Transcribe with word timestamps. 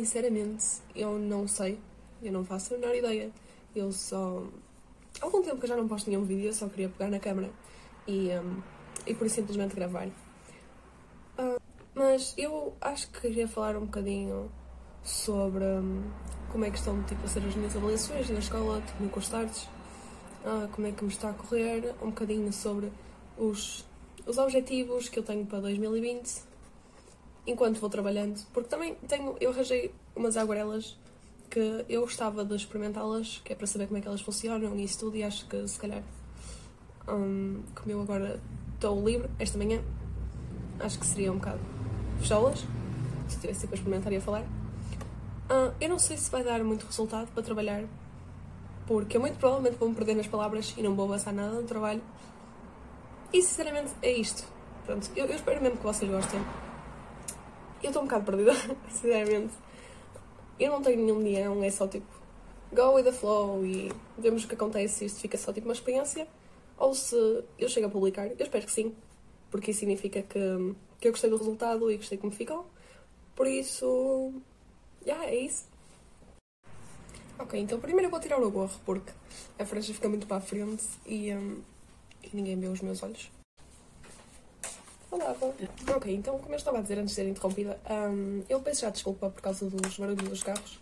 sinceramente, 0.00 0.64
eu 0.94 1.18
não 1.18 1.46
sei. 1.46 1.78
Eu 2.22 2.32
não 2.32 2.44
faço 2.44 2.74
a 2.74 2.78
menor 2.78 2.94
ideia. 2.94 3.30
Eu 3.74 3.92
só. 3.92 4.42
Há 5.20 5.24
algum 5.24 5.42
tempo 5.42 5.58
que 5.58 5.64
eu 5.64 5.68
já 5.68 5.76
não 5.76 5.86
posto 5.86 6.08
nenhum 6.08 6.24
vídeo, 6.24 6.46
eu 6.46 6.54
só 6.54 6.68
queria 6.68 6.88
pegar 6.88 7.10
na 7.10 7.18
câmera 7.18 7.50
e, 8.06 8.28
um, 8.30 8.62
e 9.06 9.14
por 9.14 9.28
simplesmente 9.28 9.74
gravar. 9.74 10.06
Uh, 10.06 11.60
mas 11.94 12.34
eu 12.38 12.74
acho 12.80 13.10
que 13.10 13.20
queria 13.20 13.48
falar 13.48 13.76
um 13.76 13.86
bocadinho 13.86 14.50
sobre 15.02 15.64
um, 15.64 16.02
como 16.50 16.64
é 16.64 16.70
que 16.70 16.78
estão 16.78 17.02
tipo, 17.04 17.24
a 17.24 17.28
ser 17.28 17.44
as 17.44 17.54
minhas 17.54 17.76
avaliações 17.76 18.30
na 18.30 18.38
escola, 18.38 18.80
tipo, 18.80 19.02
no 19.02 19.10
curso 19.10 19.30
de 19.30 19.36
artes, 19.36 19.62
uh, 20.44 20.68
como 20.72 20.86
é 20.86 20.92
que 20.92 21.04
me 21.04 21.10
está 21.10 21.30
a 21.30 21.34
correr, 21.34 21.94
um 22.00 22.06
bocadinho 22.06 22.52
sobre 22.52 22.90
os, 23.36 23.84
os 24.26 24.38
objetivos 24.38 25.08
que 25.08 25.18
eu 25.18 25.22
tenho 25.22 25.44
para 25.44 25.60
2020 25.60 26.49
enquanto 27.46 27.80
vou 27.80 27.90
trabalhando, 27.90 28.40
porque 28.52 28.68
também 28.68 28.94
tenho, 29.08 29.36
eu 29.40 29.50
arranjei 29.50 29.92
umas 30.14 30.36
aguarelas 30.36 30.96
que 31.48 31.84
eu 31.88 32.02
gostava 32.02 32.44
de 32.44 32.54
experimentá-las, 32.54 33.40
que 33.44 33.52
é 33.52 33.56
para 33.56 33.66
saber 33.66 33.86
como 33.86 33.98
é 33.98 34.00
que 34.00 34.06
elas 34.06 34.20
funcionam 34.20 34.76
e 34.76 34.84
isso 34.84 35.00
tudo, 35.00 35.16
e 35.16 35.24
acho 35.24 35.46
que 35.46 35.66
se 35.66 35.78
calhar, 35.78 36.02
um, 37.08 37.62
como 37.74 37.90
eu 37.90 38.00
agora 38.00 38.40
estou 38.74 39.04
livre 39.04 39.28
esta 39.38 39.58
manhã, 39.58 39.82
acho 40.78 40.98
que 40.98 41.06
seria 41.06 41.32
um 41.32 41.36
bocado 41.36 41.60
fechá-las, 42.20 42.64
se 43.28 43.38
tivesse 43.40 43.66
para 43.66 43.76
experimentar 43.76 44.12
e 44.12 44.16
a 44.16 44.20
falar. 44.20 44.42
Uh, 44.42 45.74
eu 45.80 45.88
não 45.88 45.98
sei 45.98 46.16
se 46.16 46.30
vai 46.30 46.44
dar 46.44 46.62
muito 46.62 46.86
resultado 46.86 47.28
para 47.32 47.42
trabalhar, 47.42 47.84
porque 48.86 49.16
eu 49.16 49.20
muito 49.20 49.36
provavelmente 49.38 49.76
vou-me 49.76 49.94
perder 49.94 50.14
nas 50.14 50.28
palavras 50.28 50.72
e 50.76 50.82
não 50.82 50.94
vou 50.94 51.06
avançar 51.06 51.32
nada 51.32 51.60
no 51.60 51.64
trabalho. 51.64 52.02
E 53.32 53.42
sinceramente 53.42 53.92
é 54.02 54.12
isto. 54.12 54.44
Pronto, 54.86 55.10
eu, 55.16 55.26
eu 55.26 55.34
espero 55.34 55.60
mesmo 55.60 55.78
que 55.78 55.84
vocês 55.84 56.10
gostem. 56.10 56.40
Eu 57.82 57.88
estou 57.88 58.02
um 58.02 58.06
bocado 58.06 58.24
perdida, 58.24 58.52
sinceramente. 58.92 59.54
Eu 60.58 60.72
não 60.72 60.82
tenho 60.82 60.98
nenhum 61.02 61.22
guião, 61.22 61.62
é 61.64 61.70
só 61.70 61.88
tipo 61.88 62.06
go 62.72 62.92
with 62.92 63.04
the 63.04 63.12
flow 63.12 63.64
e 63.64 63.90
vemos 64.18 64.44
o 64.44 64.48
que 64.48 64.54
acontece 64.54 65.04
e 65.04 65.06
isto 65.06 65.20
fica 65.20 65.38
só 65.38 65.52
tipo 65.52 65.66
uma 65.66 65.72
experiência. 65.72 66.28
Ou 66.76 66.94
se 66.94 67.16
eu 67.58 67.68
chego 67.68 67.86
a 67.86 67.90
publicar, 67.90 68.26
eu 68.26 68.36
espero 68.38 68.64
que 68.64 68.72
sim, 68.72 68.94
porque 69.50 69.70
isso 69.70 69.80
significa 69.80 70.22
que, 70.22 70.74
que 71.00 71.08
eu 71.08 71.12
gostei 71.12 71.30
do 71.30 71.36
resultado 71.36 71.90
e 71.90 71.96
gostei 71.96 72.18
como 72.18 72.32
ficou. 72.32 72.66
Por 73.34 73.46
isso, 73.46 74.32
já, 75.04 75.14
yeah, 75.14 75.30
é 75.30 75.36
isso. 75.36 75.64
Ok, 77.38 77.58
então 77.58 77.80
primeiro 77.80 78.06
eu 78.06 78.10
vou 78.10 78.20
tirar 78.20 78.38
o 78.38 78.50
gorro 78.50 78.78
porque 78.84 79.12
a 79.58 79.64
franja 79.64 79.94
fica 79.94 80.08
muito 80.08 80.26
para 80.26 80.36
a 80.36 80.40
frente 80.40 80.84
e, 81.06 81.32
um, 81.34 81.62
e 82.22 82.28
ninguém 82.34 82.58
vê 82.58 82.68
os 82.68 82.82
meus 82.82 83.02
olhos. 83.02 83.30
Olá, 85.10 85.34
Ok, 85.96 86.14
então, 86.14 86.38
como 86.38 86.54
eu 86.54 86.56
estava 86.56 86.78
a 86.78 86.82
dizer 86.82 86.96
antes 86.96 87.10
de 87.10 87.14
ser 87.16 87.28
interrompida, 87.28 87.80
um, 87.90 88.44
eu 88.48 88.60
peço 88.60 88.82
já 88.82 88.90
desculpa 88.90 89.28
por 89.28 89.42
causa 89.42 89.68
dos 89.68 89.98
barulhos 89.98 90.28
dos 90.28 90.42
carros, 90.44 90.78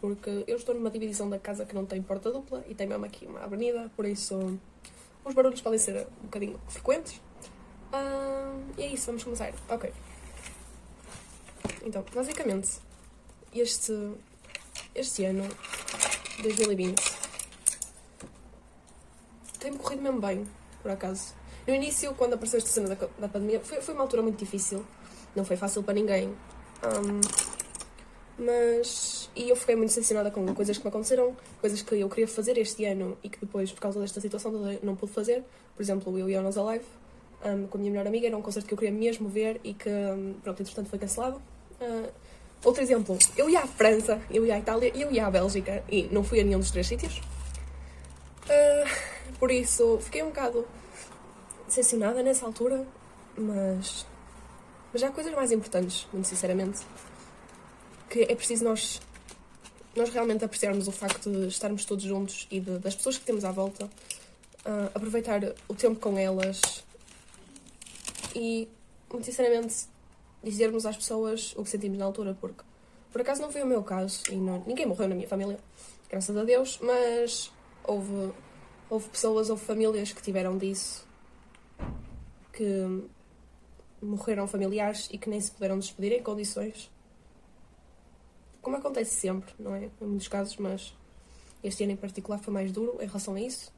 porque 0.00 0.44
eu 0.46 0.56
estou 0.56 0.72
numa 0.72 0.88
divisão 0.88 1.28
da 1.28 1.36
casa 1.36 1.66
que 1.66 1.74
não 1.74 1.84
tem 1.84 2.00
porta 2.00 2.30
dupla 2.30 2.64
e 2.68 2.76
tem 2.76 2.86
mesmo 2.86 3.04
aqui 3.04 3.26
uma 3.26 3.42
avenida, 3.42 3.90
por 3.96 4.04
isso 4.06 4.56
os 5.24 5.34
barulhos 5.34 5.60
podem 5.60 5.80
ser 5.80 6.06
um 6.22 6.26
bocadinho 6.26 6.60
frequentes. 6.68 7.20
Um, 7.92 8.72
e 8.78 8.84
é 8.84 8.86
isso, 8.86 9.06
vamos 9.06 9.24
começar. 9.24 9.52
Ok. 9.68 9.92
Então, 11.84 12.04
basicamente, 12.14 12.78
este, 13.52 14.12
este 14.94 15.24
ano, 15.24 15.42
2020, 16.40 17.02
tem-me 19.58 19.78
corrido 19.78 20.02
mesmo 20.02 20.20
bem, 20.20 20.46
por 20.82 20.92
acaso. 20.92 21.34
No 21.66 21.74
início, 21.74 22.14
quando 22.14 22.34
apareceu 22.34 22.58
esta 22.58 22.70
cena 22.70 22.94
da, 22.94 23.08
da 23.18 23.28
pandemia, 23.28 23.60
foi, 23.60 23.80
foi 23.80 23.94
uma 23.94 24.04
altura 24.04 24.22
muito 24.22 24.38
difícil. 24.38 24.84
Não 25.34 25.44
foi 25.44 25.56
fácil 25.56 25.82
para 25.82 25.94
ninguém. 25.94 26.28
Um, 26.28 27.20
mas. 28.38 29.28
E 29.34 29.50
eu 29.50 29.56
fiquei 29.56 29.74
muito 29.74 29.88
decepcionada 29.88 30.30
com 30.30 30.46
coisas 30.54 30.78
que 30.78 30.84
me 30.84 30.88
aconteceram, 30.88 31.36
coisas 31.60 31.82
que 31.82 31.94
eu 31.94 32.08
queria 32.08 32.28
fazer 32.28 32.56
este 32.56 32.84
ano 32.84 33.18
e 33.22 33.28
que 33.28 33.38
depois, 33.38 33.72
por 33.72 33.80
causa 33.80 34.00
desta 34.00 34.20
situação, 34.20 34.52
não 34.82 34.94
pude 34.94 35.12
fazer. 35.12 35.42
Por 35.74 35.82
exemplo, 35.82 36.18
eu 36.18 36.28
e 36.28 36.36
a 36.36 36.40
Nos 36.40 36.56
Alive, 36.56 36.84
um, 37.44 37.66
com 37.66 37.76
a 37.76 37.80
minha 37.80 37.90
melhor 37.90 38.06
amiga, 38.06 38.26
era 38.26 38.36
um 38.36 38.42
concerto 38.42 38.68
que 38.68 38.74
eu 38.74 38.78
queria 38.78 38.94
mesmo 38.94 39.28
ver 39.28 39.60
e 39.64 39.74
que, 39.74 39.88
um, 39.88 40.34
pronto, 40.42 40.62
entretanto 40.62 40.88
foi 40.88 40.98
cancelado. 40.98 41.42
Uh, 41.80 42.08
outro 42.64 42.82
exemplo, 42.82 43.18
eu 43.36 43.50
ia 43.50 43.60
à 43.60 43.66
França, 43.66 44.20
eu 44.30 44.46
ia 44.46 44.54
à 44.54 44.58
Itália 44.58 44.90
eu 44.94 45.12
ia 45.12 45.26
à 45.26 45.30
Bélgica 45.30 45.82
e 45.90 46.04
não 46.04 46.24
fui 46.24 46.40
a 46.40 46.44
nenhum 46.44 46.60
dos 46.60 46.70
três 46.70 46.86
sítios. 46.86 47.18
Uh, 48.46 49.36
por 49.38 49.50
isso, 49.50 49.98
fiquei 50.00 50.22
um 50.22 50.28
bocado 50.28 50.66
decepcionada 51.66 52.22
nessa 52.22 52.46
altura, 52.46 52.86
mas, 53.36 54.06
mas 54.92 55.02
há 55.02 55.10
coisas 55.10 55.34
mais 55.34 55.52
importantes, 55.52 56.06
muito 56.12 56.26
sinceramente, 56.28 56.80
que 58.08 58.22
é 58.22 58.34
preciso 58.34 58.64
nós, 58.64 59.00
nós 59.94 60.10
realmente 60.10 60.44
apreciarmos 60.44 60.88
o 60.88 60.92
facto 60.92 61.30
de 61.30 61.48
estarmos 61.48 61.84
todos 61.84 62.04
juntos 62.04 62.46
e 62.50 62.60
de, 62.60 62.78
das 62.78 62.94
pessoas 62.94 63.18
que 63.18 63.24
temos 63.24 63.44
à 63.44 63.50
volta, 63.50 63.84
uh, 63.86 64.90
aproveitar 64.94 65.40
o 65.68 65.74
tempo 65.74 65.98
com 66.00 66.16
elas 66.16 66.84
e, 68.34 68.68
muito 69.10 69.24
sinceramente, 69.24 69.86
dizermos 70.42 70.86
às 70.86 70.96
pessoas 70.96 71.54
o 71.56 71.64
que 71.64 71.70
sentimos 71.70 71.98
na 71.98 72.04
altura, 72.04 72.36
porque 72.40 72.62
por 73.10 73.20
acaso 73.20 73.40
não 73.40 73.50
foi 73.50 73.62
o 73.62 73.66
meu 73.66 73.82
caso 73.82 74.22
e 74.30 74.36
não, 74.36 74.62
ninguém 74.66 74.86
morreu 74.86 75.08
na 75.08 75.14
minha 75.14 75.28
família, 75.28 75.58
graças 76.08 76.36
a 76.36 76.44
Deus, 76.44 76.78
mas 76.80 77.50
houve, 77.82 78.32
houve 78.88 79.08
pessoas, 79.08 79.50
houve 79.50 79.64
famílias 79.64 80.12
que 80.12 80.22
tiveram 80.22 80.56
disso 80.56 81.05
que 82.56 83.06
morreram 84.00 84.48
familiares 84.48 85.08
e 85.12 85.18
que 85.18 85.28
nem 85.28 85.40
se 85.40 85.50
puderam 85.50 85.78
despedir 85.78 86.12
em 86.12 86.22
condições. 86.22 86.90
Como 88.62 88.76
acontece 88.76 89.14
sempre, 89.14 89.54
não 89.58 89.74
é? 89.74 89.90
Em 90.00 90.06
muitos 90.06 90.26
casos, 90.26 90.56
mas 90.56 90.96
este 91.62 91.84
ano 91.84 91.92
em 91.92 91.96
particular 91.96 92.38
foi 92.38 92.52
mais 92.52 92.72
duro 92.72 92.96
em 93.00 93.06
relação 93.06 93.34
a 93.34 93.40
isso. 93.40 93.72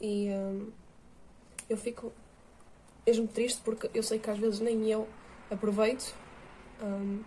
E 0.00 0.28
hum, 0.30 0.70
eu 1.70 1.76
fico 1.76 2.12
mesmo 3.06 3.26
triste 3.26 3.60
porque 3.64 3.90
eu 3.94 4.02
sei 4.02 4.18
que 4.18 4.30
às 4.30 4.38
vezes 4.38 4.60
nem 4.60 4.86
eu 4.90 5.08
aproveito. 5.50 6.14
Hum, 6.82 7.22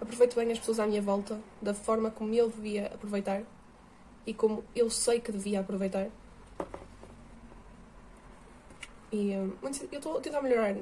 aproveito 0.00 0.36
bem 0.36 0.50
as 0.52 0.58
pessoas 0.60 0.78
à 0.78 0.86
minha 0.86 1.02
volta 1.02 1.40
da 1.60 1.74
forma 1.74 2.10
como 2.10 2.32
eu 2.32 2.48
devia 2.48 2.86
aproveitar 2.86 3.42
e 4.24 4.32
como 4.32 4.64
eu 4.74 4.88
sei 4.88 5.20
que 5.20 5.32
devia 5.32 5.60
aproveitar. 5.60 6.08
E 9.12 9.36
hum, 9.36 9.52
eu 9.62 9.98
estou 9.98 10.16
a 10.16 10.20
tentar 10.20 10.40
melhorar 10.40 10.74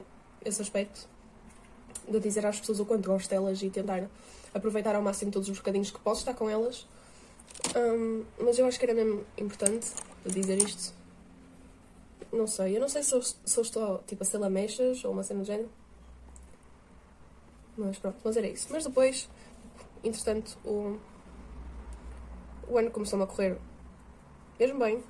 esse 0.44 0.62
aspecto 0.62 1.08
de 2.08 2.20
dizer 2.20 2.46
às 2.46 2.60
pessoas 2.60 2.78
o 2.78 2.86
quanto 2.86 3.06
gosto 3.06 3.28
delas 3.28 3.60
e 3.62 3.68
tentar 3.70 4.08
aproveitar 4.54 4.94
ao 4.94 5.02
máximo 5.02 5.32
todos 5.32 5.48
os 5.48 5.58
bocadinhos 5.58 5.90
que 5.90 5.98
posso 5.98 6.20
estar 6.20 6.34
com 6.34 6.48
elas. 6.48 6.86
Um, 7.76 8.24
mas 8.38 8.58
eu 8.58 8.66
acho 8.66 8.78
que 8.78 8.84
era 8.84 8.94
mesmo 8.94 9.24
importante 9.36 9.88
dizer 10.24 10.62
isto. 10.62 10.94
Não 12.32 12.46
sei, 12.46 12.76
eu 12.76 12.80
não 12.80 12.88
sei 12.88 13.02
se 13.02 13.12
eu, 13.12 13.20
se 13.22 13.58
eu 13.58 13.62
estou 13.62 13.98
tipo, 14.06 14.22
a 14.22 14.26
ser 14.26 14.38
lamechas 14.38 15.04
ou 15.04 15.12
uma 15.12 15.24
cena 15.24 15.40
do 15.40 15.46
género. 15.46 15.68
Mas 17.76 17.98
pronto, 17.98 18.18
mas 18.22 18.36
era 18.36 18.46
isso. 18.46 18.68
Mas 18.70 18.84
depois, 18.84 19.28
entretanto, 20.04 20.56
o, 20.64 20.98
o 22.68 22.78
ano 22.78 22.90
começou-me 22.92 23.24
a 23.24 23.26
correr 23.26 23.58
mesmo 24.58 24.78
bem 24.78 25.02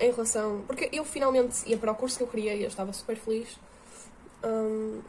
em 0.00 0.10
relação. 0.10 0.62
Porque 0.66 0.88
eu 0.92 1.04
finalmente 1.04 1.68
ia 1.68 1.76
para 1.76 1.92
o 1.92 1.94
curso 1.94 2.18
que 2.18 2.24
eu 2.24 2.28
queria 2.28 2.54
e 2.54 2.62
eu 2.62 2.68
estava 2.68 2.92
super 2.92 3.16
feliz. 3.16 3.58
Um, 4.44 5.00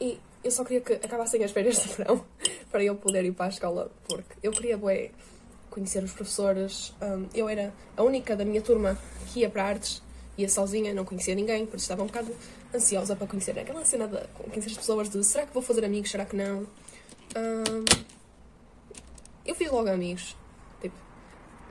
e 0.00 0.18
eu 0.44 0.50
só 0.50 0.64
queria 0.64 0.80
que 0.80 0.92
acabassem 0.94 1.42
as 1.42 1.50
férias 1.50 1.82
de 1.82 1.88
verão 1.88 2.24
para 2.70 2.82
eu 2.84 2.94
poder 2.94 3.24
ir 3.24 3.32
para 3.32 3.46
a 3.46 3.48
escola, 3.48 3.90
porque 4.08 4.34
eu 4.42 4.52
queria 4.52 4.76
bué, 4.76 5.10
conhecer 5.70 6.02
os 6.02 6.12
professores. 6.12 6.94
Um, 7.00 7.26
eu 7.34 7.48
era 7.48 7.72
a 7.96 8.02
única 8.02 8.36
da 8.36 8.44
minha 8.44 8.60
turma 8.60 8.98
que 9.26 9.40
ia 9.40 9.50
para 9.50 9.64
artes, 9.64 10.02
ia 10.36 10.48
sozinha, 10.48 10.92
não 10.92 11.04
conhecia 11.04 11.34
ninguém, 11.34 11.66
por 11.66 11.76
isso 11.76 11.84
estava 11.84 12.02
um 12.02 12.06
bocado 12.06 12.34
ansiosa 12.74 13.16
para 13.16 13.26
conhecer 13.26 13.58
aquela 13.58 13.84
cena 13.84 14.06
de 14.06 14.18
conhecer 14.50 14.70
as 14.70 14.76
pessoas 14.76 15.08
de 15.08 15.24
será 15.24 15.46
que 15.46 15.54
vou 15.54 15.62
fazer 15.62 15.84
amigos, 15.84 16.10
será 16.10 16.24
que 16.24 16.36
não? 16.36 16.66
Um, 17.36 17.84
eu 19.44 19.54
fiz 19.54 19.70
logo 19.70 19.88
amigos. 19.88 20.36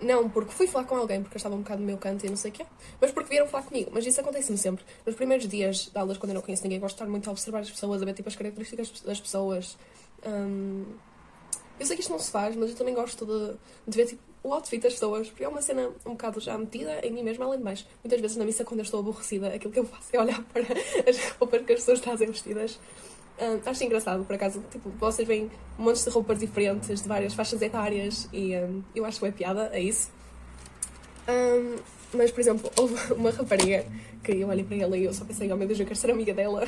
Não 0.06 0.30
porque 0.30 0.52
fui 0.52 0.68
falar 0.68 0.86
com 0.86 0.96
alguém, 0.96 1.24
porque 1.24 1.36
eu 1.36 1.40
estava 1.40 1.56
um 1.56 1.64
bocado 1.64 1.82
no 1.82 1.88
meu 1.88 1.98
canto 1.98 2.24
e 2.28 2.30
não 2.30 2.38
sei 2.38 2.52
o 2.52 2.54
quê, 2.54 2.64
mas 3.02 3.12
porque 3.12 3.28
vieram 3.28 3.48
falar 3.48 3.64
comigo. 3.64 3.90
Mas 3.92 4.06
isso 4.06 4.22
acontece-me 4.22 4.58
sempre. 4.58 4.86
Nos 5.04 5.16
primeiros 5.16 5.48
dias 5.48 5.90
de 5.92 5.98
aulas, 5.98 6.20
quando 6.20 6.30
eu 6.30 6.36
não 6.36 6.44
conheço 6.44 6.62
ninguém, 6.62 6.80
gosto 6.80 6.96
de 6.96 7.02
estar 7.02 7.10
muito 7.10 7.28
a 7.28 7.32
observar 7.32 7.62
as 7.62 7.72
pessoas, 7.72 8.04
a 8.04 8.06
ver 8.06 8.14
tipo, 8.14 8.30
as 8.30 8.36
características 8.36 9.02
das 9.02 9.20
pessoas. 9.20 9.76
Um, 10.24 10.86
eu 11.80 11.86
sei 11.88 11.96
que 11.96 12.04
isto 12.04 12.12
não 12.12 12.20
se 12.20 12.30
faz, 12.30 12.56
mas 12.56 12.70
eu 12.70 12.76
também 12.76 12.94
gosto 12.94 13.26
de, 13.26 13.58
de 13.88 13.98
ver 13.98 14.06
tipo, 14.06 14.22
o 14.44 14.54
outfit 14.54 14.80
das 14.80 14.94
pessoas, 14.94 15.28
porque 15.28 15.44
é 15.44 15.48
uma 15.48 15.62
cena 15.64 15.90
um 16.06 16.12
bocado 16.12 16.40
já 16.40 16.56
metida 16.56 17.00
em 17.04 17.12
mim 17.12 17.24
mesma, 17.24 17.46
além 17.46 17.58
de 17.58 17.64
mais. 17.64 17.88
Muitas 18.04 18.22
vezes 18.22 18.38
na 18.38 18.46
missa, 18.46 18.64
quando 18.64 18.82
eu 18.82 18.84
estou 18.84 19.00
aborrecida, 19.00 19.48
aquilo 19.48 19.74
que 19.74 19.80
eu 19.80 19.86
faço 19.86 20.10
é 20.14 20.20
olhar 20.20 20.44
para 20.54 20.62
as 21.10 21.18
roupas 21.40 21.66
que 21.66 21.74
as 21.74 21.80
pessoas 21.80 22.00
trazem 22.00 22.28
vestidas 22.28 22.80
Uh, 23.38 23.62
acho 23.66 23.84
engraçado, 23.84 24.24
por 24.24 24.36
acaso, 24.36 24.64
tipo, 24.72 24.90
vocês 24.92 25.28
veem 25.28 25.52
um 25.78 25.84
monte 25.84 26.02
de 26.02 26.10
roupas 26.10 26.40
diferentes, 26.40 27.02
de 27.02 27.08
várias 27.08 27.34
faixas 27.34 27.62
etárias, 27.62 28.30
e 28.32 28.56
um, 28.56 28.82
eu 28.96 29.06
acho 29.06 29.20
que 29.20 29.26
é 29.26 29.32
piada, 29.32 29.70
é 29.74 29.82
isso. 29.82 30.10
Um, 31.28 31.76
mas, 32.18 32.32
por 32.32 32.40
exemplo, 32.40 32.72
houve 32.80 33.14
uma 33.14 33.32
rapariga 33.32 33.86
que 34.24 34.32
eu 34.32 34.48
olhei 34.48 34.64
para 34.64 34.78
ela 34.78 34.98
e 34.98 35.04
eu 35.04 35.14
só 35.14 35.26
pensei, 35.26 35.52
oh 35.52 35.58
meu 35.58 35.68
Deus, 35.68 35.80
eu 35.80 35.86
quero 35.86 36.00
ser 36.00 36.12
amiga 36.12 36.34
dela. 36.34 36.68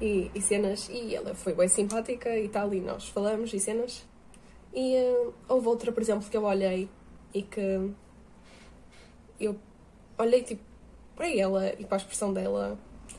E, 0.00 0.30
e 0.34 0.40
cenas. 0.40 0.88
E 0.88 1.14
ela 1.14 1.32
foi 1.34 1.54
bem 1.54 1.68
simpática 1.68 2.36
e 2.36 2.48
tal, 2.48 2.72
e 2.74 2.80
nós 2.80 3.08
falamos 3.08 3.52
e 3.52 3.60
cenas. 3.60 4.04
E 4.74 4.96
uh, 4.96 5.34
houve 5.48 5.68
outra, 5.68 5.92
por 5.92 6.02
exemplo, 6.02 6.28
que 6.28 6.36
eu 6.36 6.44
olhei 6.44 6.88
e 7.34 7.42
que 7.42 7.90
eu 9.40 9.56
olhei 10.18 10.42
tipo 10.42 10.62
para 11.14 11.28
ela 11.28 11.72
e 11.78 11.84
para 11.84 11.96
a 11.96 12.00
expressão 12.00 12.32
dela 12.32 12.78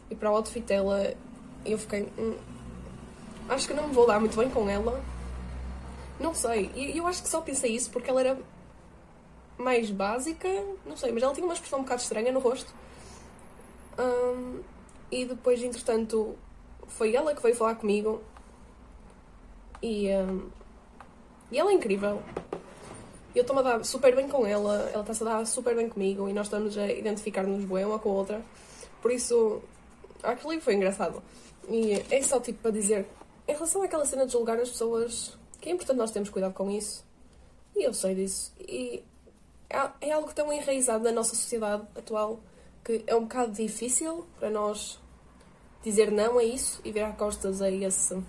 e 0.10 0.16
para 0.16 0.32
o 0.32 0.36
outfit 0.36 0.66
dela 0.66 1.14
eu 1.66 1.78
fiquei. 1.78 2.08
Hum, 2.18 2.36
acho 3.50 3.68
que 3.68 3.74
não 3.74 3.88
me 3.88 3.94
vou 3.94 4.08
dar 4.08 4.20
muito 4.20 4.38
bem 4.38 4.50
com 4.50 4.70
ela. 4.70 5.04
Não 6.20 6.34
sei. 6.34 6.72
E 6.76 6.98
eu 6.98 7.08
acho 7.08 7.24
que 7.24 7.30
só 7.30 7.42
pensei 7.42 7.76
isso 7.76 7.90
porque 7.90 8.10
ela 8.10 8.22
era 8.22 8.38
mais 9.58 9.90
básica, 9.92 10.48
não 10.86 10.98
sei, 10.98 11.12
mas 11.12 11.24
ela 11.24 11.34
tinha 11.34 11.46
uma 11.46 11.54
expressão 11.54 11.80
um 11.80 11.84
bocado 11.84 12.02
estranha 12.02 12.32
no 12.32 12.40
rosto. 12.40 12.74
Um, 13.98 14.62
e 15.12 15.26
depois, 15.26 15.62
entretanto, 15.62 16.36
foi 16.88 17.16
ela 17.16 17.36
que 17.36 17.42
veio 17.42 17.56
falar 17.56 17.76
comigo. 17.76 18.22
E, 19.82 20.10
um, 20.10 20.50
e 21.52 21.60
ela 21.60 21.72
é 21.72 21.74
incrível. 21.74 22.22
Eu 23.36 23.42
estou-me 23.42 23.62
a 23.62 23.64
dar 23.64 23.86
super 23.86 24.16
bem 24.16 24.28
com 24.28 24.46
ela, 24.46 24.90
ela 24.94 25.02
está-se 25.02 25.24
a 25.24 25.26
dar 25.26 25.46
super 25.46 25.76
bem 25.76 25.90
comigo 25.90 26.30
e 26.30 26.34
nós 26.34 26.46
estamos 26.46 26.78
a 26.78 26.88
identificar-nos 26.88 27.66
bem 27.66 27.84
uma 27.84 27.98
com 27.98 28.10
a 28.10 28.14
outra. 28.14 28.42
Por 29.02 29.12
isso, 29.12 29.62
aquilo 30.22 30.60
foi 30.62 30.76
engraçado. 30.76 31.22
E 31.70 31.94
é 32.10 32.22
só 32.22 32.40
tipo 32.40 32.60
para 32.60 32.72
dizer, 32.72 33.08
em 33.48 33.54
relação 33.54 33.82
àquela 33.82 34.06
cena 34.06 34.26
de 34.26 34.32
julgar 34.32 34.60
as 34.60 34.70
pessoas, 34.70 35.38
que 35.60 35.70
é 35.70 35.72
importante 35.72 35.98
nós 35.98 36.12
termos 36.12 36.30
cuidado 36.30 36.54
com 36.54 36.70
isso. 36.70 37.06
E 37.76 37.84
eu 37.84 37.94
sei 37.94 38.16
disso. 38.16 38.54
E 38.60 39.04
é, 39.70 39.90
é 40.02 40.12
algo 40.12 40.34
tão 40.34 40.52
enraizado 40.52 41.04
na 41.04 41.12
nossa 41.12 41.36
sociedade 41.36 41.84
atual 41.96 42.40
que 42.84 43.04
é 43.08 43.16
um 43.16 43.22
bocado 43.22 43.54
difícil 43.54 44.28
para 44.38 44.50
nós 44.50 45.00
dizer 45.82 46.12
não 46.12 46.38
a 46.38 46.44
isso 46.44 46.82
e 46.84 46.92
virar 46.92 47.14
costas 47.14 47.62
a 47.62 47.72
esse, 47.72 48.22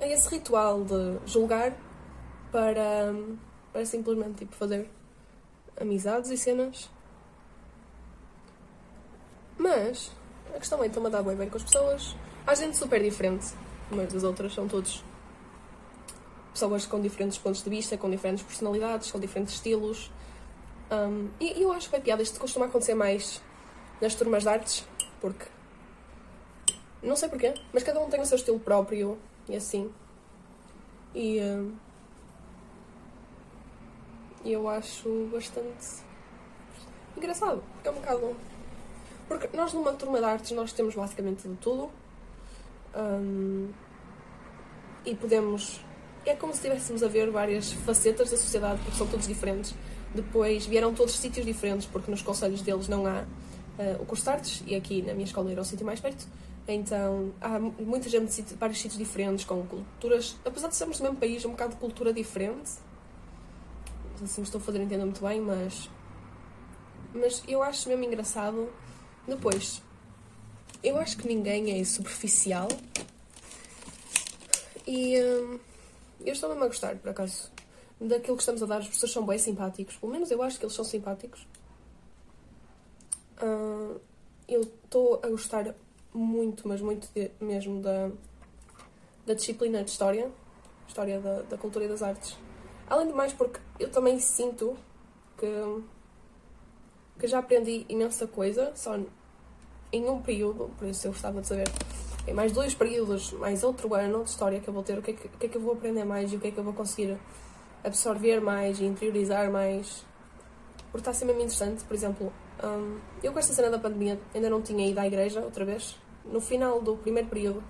a 0.00 0.06
esse 0.06 0.28
ritual 0.28 0.84
de 0.84 1.18
julgar 1.26 1.76
para, 2.52 3.12
para 3.72 3.84
simplesmente 3.84 4.38
tipo, 4.38 4.54
fazer 4.54 4.88
amizades 5.80 6.30
e 6.30 6.36
cenas. 6.36 6.88
Mas 9.56 10.10
a 10.54 10.58
questão 10.58 10.82
é 10.82 10.86
então 10.86 11.04
a 11.06 11.08
dar 11.08 11.22
bem 11.22 11.36
bem 11.36 11.48
com 11.48 11.56
as 11.56 11.64
pessoas. 11.64 12.16
Há 12.46 12.54
gente 12.54 12.76
super 12.76 13.02
diferente 13.02 13.46
umas 13.90 14.12
das 14.12 14.24
outras, 14.24 14.54
são 14.54 14.68
todos 14.68 15.02
pessoas 16.52 16.86
com 16.86 17.00
diferentes 17.00 17.38
pontos 17.38 17.62
de 17.62 17.70
vista, 17.70 17.96
com 17.96 18.10
diferentes 18.10 18.44
personalidades, 18.44 19.10
com 19.10 19.18
diferentes 19.18 19.54
estilos. 19.54 20.10
Um, 20.90 21.28
e, 21.38 21.62
eu 21.62 21.72
acho 21.72 21.88
que 21.88 21.96
é 21.96 22.00
piada, 22.00 22.22
isto 22.22 22.40
costuma 22.40 22.66
acontecer 22.66 22.94
mais 22.94 23.40
nas 24.00 24.14
turmas 24.14 24.42
de 24.42 24.48
artes, 24.48 24.88
porque 25.20 25.46
não 27.02 27.14
sei 27.14 27.28
porquê, 27.28 27.54
mas 27.72 27.82
cada 27.82 28.00
um 28.00 28.08
tem 28.08 28.20
o 28.20 28.26
seu 28.26 28.36
estilo 28.36 28.58
próprio 28.58 29.18
e 29.48 29.56
assim. 29.56 29.92
E 31.14 31.40
um, 31.40 31.76
eu 34.44 34.68
acho 34.68 35.28
bastante 35.32 36.02
engraçado, 37.16 37.62
porque 37.74 37.88
é 37.88 37.90
um 37.90 37.94
bocado. 37.94 38.36
Porque 39.28 39.54
nós 39.56 39.72
numa 39.72 39.92
turma 39.92 40.18
de 40.18 40.24
artes 40.24 40.50
nós 40.52 40.72
temos 40.72 40.94
basicamente 40.94 41.46
de 41.46 41.54
tudo. 41.56 41.90
Um, 42.96 43.68
e 45.04 45.14
podemos 45.14 45.80
é 46.26 46.34
como 46.34 46.52
se 46.52 46.58
estivéssemos 46.58 47.02
a 47.02 47.08
ver 47.08 47.30
várias 47.30 47.72
facetas 47.72 48.30
da 48.30 48.36
sociedade, 48.36 48.80
porque 48.82 48.96
são 48.96 49.06
todos 49.06 49.26
diferentes. 49.26 49.74
Depois 50.14 50.66
vieram 50.66 50.92
todos 50.92 51.14
sítios 51.14 51.44
diferentes, 51.46 51.86
porque 51.86 52.10
nos 52.10 52.22
conselhos 52.22 52.62
deles 52.62 52.88
não 52.88 53.06
há 53.06 53.22
uh, 53.22 54.02
o 54.02 54.06
curso 54.06 54.24
de 54.24 54.30
artes, 54.30 54.62
e 54.66 54.74
aqui 54.74 55.02
na 55.02 55.14
minha 55.14 55.24
escola 55.24 55.50
era 55.50 55.60
o 55.60 55.64
sítio 55.64 55.86
mais 55.86 56.00
perto. 56.00 56.26
Então 56.66 57.32
há 57.40 57.58
muita 57.58 58.10
gente 58.10 58.42
de 58.42 58.54
vários 58.54 58.78
sítios 58.78 58.98
diferentes, 58.98 59.44
com 59.44 59.62
culturas, 59.64 60.36
apesar 60.44 60.68
de 60.68 60.76
sermos 60.76 60.98
do 60.98 61.04
mesmo 61.04 61.16
país, 61.16 61.44
um 61.44 61.50
bocado 61.50 61.74
de 61.74 61.80
cultura 61.80 62.12
diferente. 62.12 62.72
Assim 64.22 64.42
estou 64.42 64.60
a 64.60 64.64
fazer 64.64 64.80
entender 64.80 65.04
muito 65.04 65.24
bem, 65.24 65.40
mas. 65.40 65.88
Mas 67.14 67.42
eu 67.48 67.62
acho 67.62 67.88
mesmo 67.88 68.04
engraçado. 68.04 68.68
Depois, 69.28 69.82
eu 70.82 70.96
acho 70.96 71.18
que 71.18 71.28
ninguém 71.28 71.78
é 71.78 71.84
superficial. 71.84 72.68
E. 74.86 75.20
Hum, 75.20 75.60
eu 76.24 76.32
estou 76.32 76.48
mesmo 76.48 76.64
a 76.64 76.66
gostar, 76.66 76.96
por 76.96 77.10
acaso, 77.10 77.50
daquilo 78.00 78.36
que 78.36 78.42
estamos 78.42 78.62
a 78.62 78.66
dar. 78.66 78.80
Os 78.80 78.86
professores 78.86 79.12
são 79.12 79.24
bem 79.24 79.38
simpáticos. 79.38 79.96
Pelo 79.96 80.10
menos 80.10 80.30
eu 80.30 80.42
acho 80.42 80.58
que 80.58 80.64
eles 80.64 80.74
são 80.74 80.84
simpáticos. 80.84 81.46
Uh, 83.40 84.00
eu 84.48 84.62
estou 84.62 85.20
a 85.22 85.28
gostar 85.28 85.74
muito, 86.12 86.66
mas 86.66 86.80
muito 86.80 87.08
de, 87.14 87.30
mesmo 87.40 87.80
da, 87.80 88.10
da 89.26 89.34
disciplina 89.34 89.84
de 89.84 89.90
História. 89.90 90.30
História 90.88 91.20
da, 91.20 91.42
da 91.42 91.58
Cultura 91.58 91.84
e 91.84 91.88
das 91.88 92.02
Artes. 92.02 92.36
Além 92.88 93.08
de 93.08 93.12
mais, 93.12 93.32
porque 93.32 93.60
eu 93.78 93.90
também 93.90 94.18
sinto 94.18 94.76
que, 95.36 95.82
que 97.20 97.26
já 97.26 97.38
aprendi 97.38 97.84
imensa 97.88 98.26
coisa, 98.26 98.72
só 98.74 98.98
em 99.92 100.08
um 100.08 100.20
período, 100.20 100.70
por 100.78 100.86
isso 100.86 101.06
eu 101.06 101.12
gostava 101.12 101.40
de 101.40 101.46
saber 101.46 101.68
em 102.26 102.32
mais 102.34 102.52
dois 102.52 102.74
períodos, 102.74 103.32
mais 103.32 103.62
outro 103.62 103.94
ano 103.94 104.22
de 104.22 104.30
história 104.30 104.60
que 104.60 104.68
eu 104.68 104.74
vou 104.74 104.82
ter, 104.82 104.98
o 104.98 105.02
que, 105.02 105.12
é 105.12 105.14
que, 105.14 105.26
o 105.26 105.30
que 105.30 105.46
é 105.46 105.48
que 105.48 105.56
eu 105.56 105.62
vou 105.62 105.72
aprender 105.72 106.04
mais 106.04 106.32
e 106.32 106.36
o 106.36 106.40
que 106.40 106.48
é 106.48 106.50
que 106.50 106.58
eu 106.58 106.64
vou 106.64 106.74
conseguir 106.74 107.18
absorver 107.82 108.40
mais 108.40 108.80
e 108.80 108.84
interiorizar 108.84 109.50
mais. 109.50 110.04
Porque 110.90 110.98
está 110.98 111.10
a 111.10 111.14
ser 111.14 111.24
mesmo 111.24 111.40
interessante. 111.40 111.84
Por 111.84 111.94
exemplo, 111.94 112.32
um, 112.62 112.98
eu 113.22 113.32
com 113.32 113.38
esta 113.38 113.52
cena 113.52 113.70
da 113.70 113.78
pandemia 113.78 114.18
ainda 114.34 114.50
não 114.50 114.62
tinha 114.62 114.86
ido 114.86 114.98
à 114.98 115.06
igreja 115.06 115.40
outra 115.40 115.64
vez. 115.64 115.96
No 116.24 116.40
final 116.40 116.82
do 116.82 116.96
primeiro 116.96 117.28
período, 117.28 117.62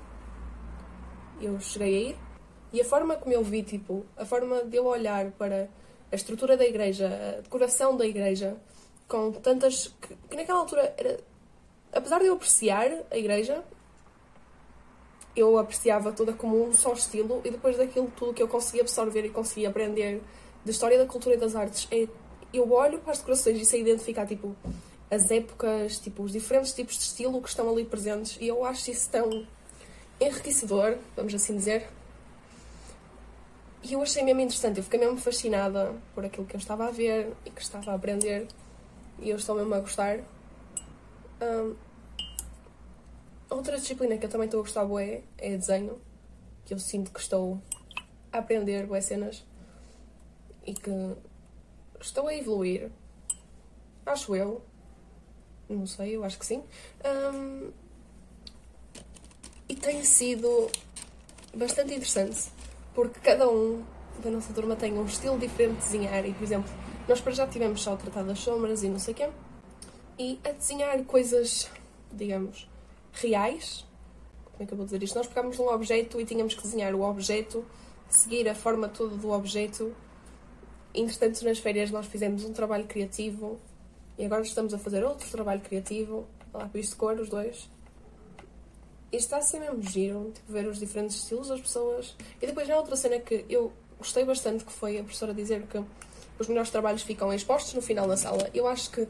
eu 1.41 1.59
cheguei 1.61 1.97
a 1.97 2.11
ir 2.11 2.17
e 2.73 2.81
a 2.81 2.85
forma 2.85 3.17
como 3.17 3.32
eu 3.32 3.43
vi, 3.43 3.62
tipo, 3.62 4.05
a 4.17 4.25
forma 4.25 4.64
de 4.64 4.76
eu 4.76 4.87
olhar 4.87 5.31
para 5.33 5.69
a 6.11 6.16
estrutura 6.16 6.57
da 6.57 6.64
igreja, 6.64 7.07
a 7.07 7.40
decoração 7.40 7.97
da 7.97 8.07
igreja, 8.07 8.57
com 9.07 9.33
tantas. 9.33 9.95
que, 10.00 10.14
que 10.28 10.37
naquela 10.37 10.61
altura 10.61 10.95
era. 10.97 11.27
Apesar 11.99 12.21
de 12.21 12.26
eu 12.26 12.35
apreciar 12.35 12.88
a 13.11 13.19
igreja, 13.19 13.61
eu 15.35 15.59
apreciava 15.59 16.12
toda 16.12 16.33
como 16.33 16.69
um 16.69 16.73
só 16.73 16.93
estilo 16.93 17.43
e 17.45 17.50
depois 17.50 17.76
daquilo 17.76 18.09
tudo 18.17 18.33
que 18.33 18.40
eu 18.40 18.47
consegui 18.47 18.81
absorver 18.81 19.25
e 19.25 19.31
consegui 19.31 19.67
aprender 19.67 20.23
da 20.64 20.71
história 20.71 20.97
da 20.97 21.07
cultura 21.07 21.35
e 21.35 21.38
das 21.38 21.57
artes, 21.57 21.88
é, 21.90 22.07
eu 22.55 22.71
olho 22.71 23.00
para 23.00 23.11
as 23.11 23.19
decorações 23.19 23.61
e 23.61 23.64
sei 23.64 23.81
identificar 23.81 24.26
tipo 24.26 24.55
as 25.11 25.28
épocas, 25.28 25.99
tipo 25.99 26.23
os 26.23 26.31
diferentes 26.31 26.73
tipos 26.73 26.97
de 26.97 27.02
estilo 27.02 27.43
que 27.43 27.49
estão 27.49 27.69
ali 27.69 27.85
presentes 27.85 28.38
e 28.40 28.47
eu 28.47 28.64
acho 28.64 28.93
isso 28.93 29.11
tão 29.11 29.45
enriquecedor, 30.21 30.99
vamos 31.17 31.35
assim 31.35 31.57
dizer. 31.57 31.88
E 33.83 33.95
eu 33.95 34.00
achei 34.00 34.23
mesmo 34.23 34.40
interessante, 34.40 34.76
eu 34.76 34.85
fiquei 34.85 35.00
mesmo 35.00 35.19
fascinada 35.19 35.93
por 36.14 36.25
aquilo 36.25 36.47
que 36.47 36.55
eu 36.55 36.61
estava 36.61 36.87
a 36.87 36.93
ver 36.93 37.33
e 37.45 37.50
que 37.50 37.61
estava 37.61 37.90
a 37.90 37.95
aprender 37.97 38.47
e 39.19 39.31
eu 39.31 39.37
estou 39.37 39.57
mesmo 39.57 39.75
a 39.75 39.81
gostar. 39.81 40.21
Um, 41.43 41.88
Outra 43.50 43.78
disciplina 43.78 44.19
que 44.19 44.26
eu 44.26 44.31
também 44.31 44.45
estou 44.45 44.61
a 44.61 44.62
gostar 44.62 44.85
bué 44.85 45.23
é 45.38 45.57
desenho, 45.57 45.99
que 46.67 46.75
eu 46.75 46.78
sinto 46.78 47.11
que 47.11 47.21
estou 47.21 47.61
a 48.31 48.38
aprender 48.38 48.87
bué 48.87 49.00
cenas 49.00 49.43
e 50.67 50.75
que 50.75 50.90
estou 51.99 52.28
a 52.28 52.35
evoluir. 52.35 52.90
Acho 54.05 54.37
eu. 54.37 54.62
Não 55.67 55.87
sei, 55.87 56.17
eu 56.17 56.25
acho 56.25 56.38
que 56.38 56.45
sim. 56.45 56.62
Um, 57.35 57.73
e 59.67 59.75
tem 59.75 60.05
sido 60.05 60.71
bastante 61.55 61.95
interessante, 61.95 62.50
porque 62.95 63.21
cada 63.21 63.49
um 63.49 63.83
da 64.23 64.31
nossa 64.31 64.52
turma 64.52 64.76
tem 64.76 64.93
um 64.93 65.05
estilo 65.05 65.38
diferente 65.38 65.76
de 65.76 65.85
desenhar 65.85 66.25
e, 66.26 66.35
por 66.35 66.45
exemplo, 66.45 66.71
nós 67.07 67.21
para 67.21 67.33
já 67.33 67.47
tivemos 67.47 67.83
só 67.83 67.95
a 67.95 67.97
tratar 67.97 68.25
das 68.25 68.38
sombras 68.38 68.83
e 68.83 68.88
não 68.88 68.99
sei 68.99 69.14
o 69.14 69.17
quê, 69.17 69.31
e 70.19 70.38
a 70.45 70.52
desenhar 70.52 71.02
coisas, 71.05 71.71
digamos, 72.12 72.69
reais. 73.20 73.87
Como 74.44 74.62
é 74.62 74.66
que 74.66 74.72
eu 74.72 74.76
vou 74.76 74.87
dizer 74.87 75.02
isto? 75.02 75.16
Nós 75.16 75.26
pegámos 75.26 75.58
um 75.58 75.68
objeto 75.68 76.20
e 76.20 76.25
tínhamos 76.25 76.54
que 76.54 76.62
desenhar 76.62 76.94
o 76.94 77.02
objeto, 77.02 77.64
seguir 78.08 78.48
a 78.48 78.54
forma 78.54 78.88
toda 78.88 79.16
do 79.16 79.30
objeto. 79.30 79.94
Entretanto, 80.94 81.44
nas 81.44 81.58
férias 81.58 81.90
nós 81.90 82.06
fizemos 82.06 82.44
um 82.44 82.52
trabalho 82.52 82.84
criativo 82.87 83.58
e 84.18 84.25
agora 84.25 84.42
estamos 84.42 84.75
a 84.75 84.78
fazer 84.78 85.04
outro 85.04 85.30
trabalho 85.30 85.60
criativo, 85.60 86.26
lápis 86.52 86.90
de 86.90 86.96
cor, 86.96 87.20
os 87.20 87.28
dois. 87.28 87.70
E 89.12 89.16
está 89.16 89.38
a 89.38 89.60
mesmo 89.60 89.82
giro, 89.82 90.32
tipo, 90.34 90.52
ver 90.52 90.66
os 90.66 90.78
diferentes 90.78 91.16
estilos 91.16 91.48
das 91.48 91.60
pessoas. 91.60 92.16
E 92.42 92.46
depois 92.46 92.68
há 92.68 92.76
outra 92.76 92.96
cena 92.96 93.20
que 93.20 93.44
eu 93.48 93.72
gostei 93.96 94.25
bastante, 94.25 94.64
que 94.64 94.72
foi 94.72 94.98
a 94.98 95.02
professora 95.02 95.32
dizer 95.32 95.66
que 95.66 95.82
os 96.38 96.48
melhores 96.48 96.70
trabalhos 96.70 97.02
ficam 97.02 97.32
expostos 97.32 97.75
no 97.75 97.80
final 97.80 98.06
da 98.06 98.16
sala. 98.16 98.50
Eu 98.52 98.66
acho 98.66 98.90
que 98.90 99.08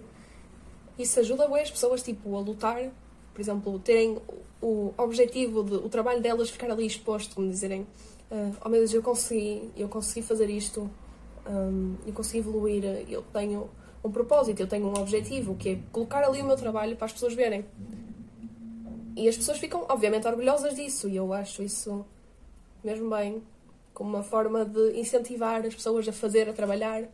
isso 0.99 1.19
ajuda 1.21 1.49
bem 1.49 1.63
as 1.63 1.71
pessoas, 1.71 2.03
tipo, 2.03 2.37
a 2.37 2.41
lutar 2.41 2.91
por 3.39 3.43
exemplo, 3.43 3.79
terem 3.79 4.19
o 4.61 4.93
objetivo 4.99 5.63
de 5.63 5.75
o 5.77 5.89
trabalho 5.89 6.21
delas 6.21 6.51
ficar 6.51 6.69
ali 6.73 6.85
exposto, 6.85 7.37
como 7.37 7.49
dizerem, 7.49 7.83
uh, 8.33 8.57
oh 8.65 8.69
meu 8.69 8.81
Deus, 8.81 8.93
eu 8.93 9.01
consegui, 9.01 9.71
eu 9.77 9.89
consegui 9.89 10.27
fazer 10.27 10.51
isto, 10.51 10.91
um, 11.49 11.95
eu 12.05 12.13
consegui 12.13 12.39
evoluir, 12.39 12.83
eu 13.09 13.23
tenho 13.33 13.71
um 14.03 14.11
propósito, 14.11 14.59
eu 14.59 14.67
tenho 14.67 14.89
um 14.89 15.01
objetivo, 15.01 15.55
que 15.55 15.69
é 15.69 15.79
colocar 15.93 16.25
ali 16.25 16.43
o 16.43 16.45
meu 16.45 16.57
trabalho 16.57 16.97
para 16.97 17.05
as 17.05 17.13
pessoas 17.13 17.33
verem. 17.33 17.65
E 19.15 19.29
as 19.29 19.37
pessoas 19.37 19.59
ficam, 19.59 19.87
obviamente, 19.89 20.27
orgulhosas 20.27 20.75
disso, 20.75 21.09
e 21.09 21.15
eu 21.15 21.33
acho 21.33 21.63
isso 21.63 22.05
mesmo 22.83 23.09
bem, 23.09 23.41
como 23.95 24.11
uma 24.11 24.25
forma 24.25 24.65
de 24.65 24.99
incentivar 24.99 25.65
as 25.65 25.77
pessoas 25.77 26.09
a 26.09 26.13
fazer, 26.13 26.49
a 26.49 26.53
trabalhar, 26.53 27.05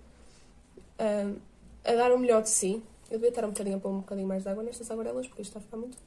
a, 0.98 1.90
a 1.90 1.94
dar 1.94 2.12
o 2.14 2.18
melhor 2.18 2.40
de 2.40 2.48
si. 2.48 2.82
Eu 3.10 3.18
devia 3.18 3.28
estar 3.28 3.44
um 3.44 3.48
bocadinho 3.48 3.76
a 3.76 3.80
pôr 3.80 3.90
um 3.90 3.98
bocadinho 3.98 4.26
mais 4.26 4.42
de 4.42 4.48
água 4.48 4.62
nestas 4.62 4.90
aguarelas, 4.90 5.26
porque 5.26 5.42
isto 5.42 5.50
está 5.50 5.58
a 5.58 5.62
ficar 5.62 5.76
muito 5.76 5.98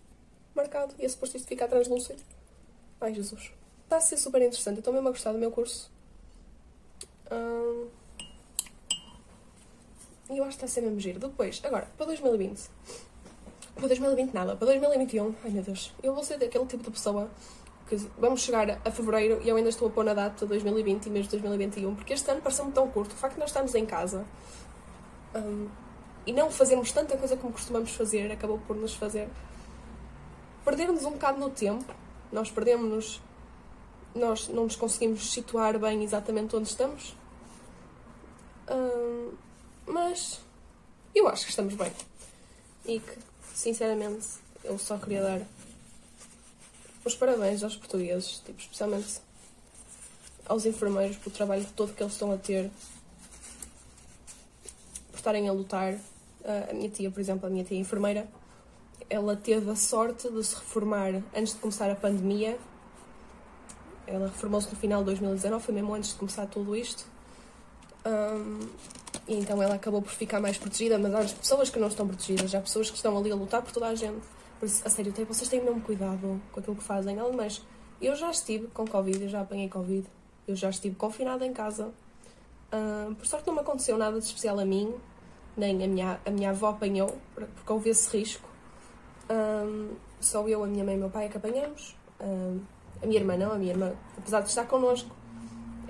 marcado 0.58 0.94
e 1.00 1.06
é 1.06 1.10
suposto 1.10 1.38
isto 1.38 1.48
ficar 1.48 1.68
translúcido. 1.68 2.22
Ai, 3.00 3.14
Jesus. 3.14 3.52
Está 3.84 3.98
a 3.98 4.02
ser 4.02 4.18
super 4.18 4.42
interessante. 4.42 4.78
Eu 4.78 4.80
estou 4.80 4.94
mesmo 4.94 5.08
a 5.08 5.12
gostar 5.12 5.32
do 5.32 5.38
meu 5.38 5.52
curso. 5.52 5.90
Hum... 7.32 7.88
E 10.30 10.38
eu 10.38 10.44
acho 10.44 10.58
que 10.58 10.66
está 10.66 10.66
a 10.66 10.70
ser 10.70 10.82
mesmo 10.82 11.00
giro. 11.00 11.20
Depois, 11.20 11.62
agora, 11.64 11.88
para 11.96 12.08
2020. 12.08 12.70
Para 13.76 13.88
2020 13.88 14.34
nada. 14.34 14.56
Para 14.56 14.68
2021, 14.68 15.36
ai 15.44 15.52
meu 15.52 15.64
Deus. 15.64 15.94
Eu 16.04 16.14
vou 16.14 16.24
ser 16.24 16.38
daquele 16.38 16.66
tipo 16.66 16.84
de 16.84 16.92
pessoa 16.92 17.30
que 17.88 17.96
vamos 18.18 18.42
chegar 18.42 18.82
a 18.84 18.92
fevereiro 18.92 19.42
e 19.44 19.48
eu 19.48 19.56
ainda 19.56 19.70
estou 19.70 19.88
a 19.88 19.92
pôr 19.92 20.04
na 20.04 20.14
data 20.14 20.46
de 20.46 20.50
2020 20.50 21.06
e 21.06 21.10
de 21.10 21.28
2021, 21.30 21.96
porque 21.96 22.14
este 22.14 22.30
ano 22.30 22.42
pareceu-me 22.42 22.72
tão 22.72 22.90
curto. 22.90 23.14
O 23.14 23.16
facto 23.16 23.36
de 23.36 23.40
nós 23.40 23.50
estarmos 23.50 23.74
em 23.76 23.86
casa 23.86 24.26
um, 25.34 25.70
e 26.26 26.34
não 26.34 26.52
fazermos 26.52 26.92
tanta 26.92 27.16
coisa 27.16 27.38
como 27.38 27.54
costumamos 27.54 27.92
fazer 27.92 28.30
acabou 28.32 28.60
por 28.68 28.76
nos 28.76 28.94
fazer 28.94 29.30
perder-nos 30.68 31.06
um 31.06 31.12
bocado 31.12 31.40
no 31.40 31.50
tempo. 31.50 31.96
Nós 32.30 32.52
perdemos-nos, 32.52 33.22
nós 34.14 34.50
não 34.50 34.66
nos 34.66 34.76
conseguimos 34.76 35.32
situar 35.32 35.80
bem 35.80 36.04
exatamente 36.04 36.54
onde 36.58 36.68
estamos. 36.68 37.16
Mas 39.86 40.42
eu 41.16 41.26
acho 41.30 41.46
que 41.46 41.52
estamos 41.52 41.74
bem. 41.74 41.90
E 42.86 43.00
que, 43.00 43.18
sinceramente, 43.56 44.28
eu 44.62 44.78
só 44.78 44.98
queria 44.98 45.24
dar 45.24 45.42
os 47.06 47.16
parabéns 47.16 47.64
aos 47.64 47.78
portugueses, 47.78 48.42
tipo, 48.46 48.60
especialmente 48.60 49.22
aos 50.46 50.66
enfermeiros 50.66 51.16
pelo 51.16 51.34
trabalho 51.34 51.66
todo 51.78 51.94
que 51.94 52.04
eles 52.04 52.12
estão 52.12 52.30
a 52.34 52.38
ter, 52.38 52.70
por 55.12 55.18
estarem 55.18 55.48
a 55.48 55.54
lutar. 55.54 55.98
A 56.70 56.74
minha 56.74 56.90
tia, 56.90 57.10
por 57.10 57.22
exemplo, 57.22 57.48
a 57.48 57.50
minha 57.50 57.64
tia 57.64 57.78
enfermeira, 57.78 58.28
ela 59.10 59.36
teve 59.36 59.70
a 59.70 59.76
sorte 59.76 60.30
de 60.30 60.44
se 60.44 60.56
reformar 60.56 61.24
antes 61.36 61.54
de 61.54 61.60
começar 61.60 61.90
a 61.90 61.96
pandemia. 61.96 62.58
Ela 64.06 64.28
reformou-se 64.28 64.70
no 64.70 64.76
final 64.76 65.00
de 65.00 65.06
2019, 65.06 65.64
foi 65.64 65.74
mesmo 65.74 65.94
antes 65.94 66.12
de 66.12 66.16
começar 66.16 66.46
tudo 66.48 66.76
isto. 66.76 67.06
Um, 68.06 68.68
e 69.28 69.36
então 69.36 69.62
ela 69.62 69.76
acabou 69.76 70.02
por 70.02 70.12
ficar 70.12 70.40
mais 70.40 70.58
protegida, 70.58 70.98
mas 70.98 71.14
há 71.14 71.36
pessoas 71.36 71.70
que 71.70 71.78
não 71.78 71.88
estão 71.88 72.08
protegidas, 72.08 72.56
há 72.56 72.62
pessoas 72.62 72.90
que 72.90 72.96
estão 72.96 73.18
ali 73.18 73.32
a 73.32 73.36
lutar 73.36 73.62
por 73.62 73.72
toda 73.72 73.88
a 73.88 73.96
gente. 73.96 74.26
Por 74.60 74.66
isso, 74.66 74.82
a 74.86 74.90
sério, 74.90 75.14
vocês 75.28 75.50
têm 75.50 75.62
mesmo 75.62 75.82
cuidado 75.82 76.42
com 76.52 76.60
aquilo 76.60 76.76
que 76.76 76.84
fazem. 76.84 77.20
Além 77.20 77.36
mais, 77.36 77.62
eu 78.02 78.16
já 78.16 78.32
estive 78.32 78.68
com 78.68 78.88
Covid, 78.88 79.24
eu 79.24 79.30
já 79.30 79.42
apanhei 79.42 79.70
Covid, 79.70 80.08
eu 80.48 80.56
já 80.56 80.70
estive 80.70 80.96
confinada 80.96 81.46
em 81.46 81.54
casa. 81.54 81.92
Por 83.18 83.26
sorte 83.26 83.46
não 83.48 83.56
me 83.56 83.60
aconteceu 83.60 83.98
nada 83.98 84.18
de 84.18 84.26
especial 84.26 84.60
a 84.60 84.66
mim, 84.66 84.94
nem 85.56 85.84
a 85.84 85.88
minha, 85.88 86.20
a 86.26 86.30
minha 86.30 86.50
avó 86.52 86.70
apanhou, 86.70 87.18
porque 87.34 87.72
houve 87.72 87.90
esse 87.90 88.18
risco. 88.18 88.47
Um, 89.30 89.96
só 90.20 90.48
eu, 90.48 90.64
a 90.64 90.68
minha 90.68 90.84
mãe 90.84 90.96
e 90.96 90.98
o 90.98 91.02
meu 91.02 91.10
pai 91.10 91.26
é 91.26 91.30
que 91.30 91.38
apanhamos. 91.38 91.96
Um, 92.20 92.62
a 93.02 93.06
minha 93.06 93.20
irmã 93.20 93.38
não, 93.38 93.52
a 93.52 93.58
minha 93.58 93.72
irmã, 93.72 93.94
apesar 94.18 94.42
de 94.42 94.50
estar 94.50 94.66
connosco, 94.66 95.16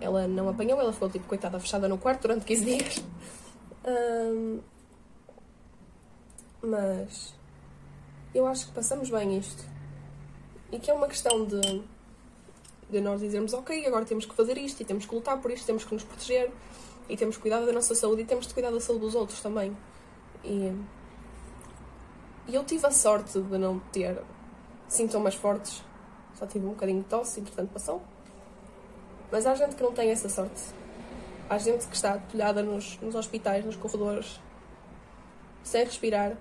ela 0.02 0.28
não 0.28 0.50
apanhou, 0.50 0.80
ela 0.80 0.94
ficou 0.94 1.10
tipo 1.10 1.26
coitada 1.28 1.60
fechada 1.60 1.88
no 1.88 1.98
quarto 1.98 2.24
durante 2.24 2.46
15 2.46 2.66
dias. 2.66 3.04
Um, 3.86 4.60
mas 6.62 7.34
eu 8.34 8.46
acho 8.46 8.68
que 8.68 8.74
passamos 8.74 9.10
bem 9.10 9.38
isto. 9.38 9.64
E 10.72 10.80
que 10.80 10.92
é 10.92 10.94
uma 10.94 11.08
questão 11.08 11.46
de, 11.46 11.84
de 12.90 13.00
nós 13.00 13.22
dizermos, 13.22 13.54
ok, 13.54 13.86
agora 13.86 14.04
temos 14.04 14.26
que 14.26 14.36
fazer 14.36 14.58
isto 14.58 14.82
e 14.82 14.86
temos 14.86 15.06
que 15.06 15.16
lutar 15.16 15.40
por 15.40 15.50
isto, 15.52 15.66
temos 15.66 15.86
que 15.86 15.94
nos 15.94 16.04
proteger 16.04 16.52
e 17.08 17.16
temos 17.16 17.38
cuidar 17.38 17.62
da 17.62 17.72
nossa 17.72 17.96
saúde 17.96 18.24
e 18.24 18.26
temos 18.26 18.48
de 18.48 18.54
cuidar 18.54 18.72
da 18.72 18.82
saúde 18.82 19.06
dos 19.06 19.16
outros 19.16 19.40
também. 19.40 19.76
E, 20.44 20.74
e 22.48 22.56
eu 22.56 22.64
tive 22.64 22.88
a 22.88 22.92
sorte 22.92 23.40
de 23.40 23.58
não 23.58 23.80
ter 23.80 24.22
sintomas 24.88 25.36
fortes. 25.36 25.84
Só 26.36 26.46
tive 26.46 26.66
um 26.66 26.70
bocadinho 26.70 27.02
de 27.02 27.10
tosse 27.10 27.40
e, 27.40 27.44
portanto, 27.44 27.72
passou. 27.72 28.02
Mas 29.32 29.46
há 29.46 29.54
gente 29.56 29.76
que 29.76 29.84
não 29.84 29.92
tem 29.92 30.12
essa 30.12 30.30
sorte. 30.30 30.62
Há 31.50 31.58
gente 31.58 31.88
que 31.88 31.96
está 31.96 32.14
atolhada 32.14 32.64
nos, 32.64 32.98
nos 33.00 33.16
hospitais, 33.16 33.66
nos 33.66 33.76
corredores, 33.76 34.40
sem 35.64 35.84
respirar, 35.84 36.38